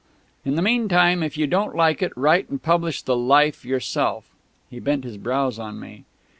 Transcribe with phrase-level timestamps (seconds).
[0.43, 4.25] In the meantime, if you don't like it, write and publish the 'Life' yourself."
[4.67, 6.05] He bent his brows on me.